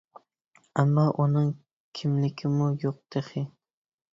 ئەمما 0.83 1.03
ئۇنىڭ 1.23 1.51
كىملىكىمۇ 1.99 2.71
يوق 2.87 2.99
تېخى. 3.17 3.45